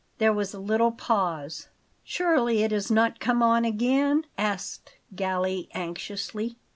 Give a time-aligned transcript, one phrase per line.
[0.17, 1.67] There was a little pause.
[2.03, 6.57] "Surely it is not come on again?" asked Galli anxiously.